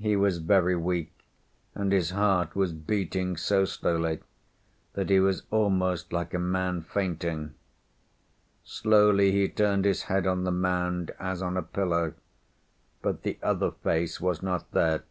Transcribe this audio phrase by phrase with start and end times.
[0.00, 1.16] He was very weak,
[1.76, 4.18] and his heart was beating so slowly
[4.94, 7.54] that he was almost like a man fainting.
[8.64, 12.14] Slowly he turned his head on the mound, as on a pillow,
[13.00, 15.04] but the other face was not there.